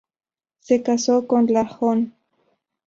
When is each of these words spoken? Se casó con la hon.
Se 0.61 0.81
casó 0.81 1.27
con 1.27 1.45
la 1.45 1.69
hon. 1.79 2.15